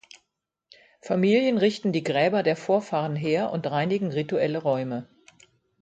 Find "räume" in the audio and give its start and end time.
4.63-5.07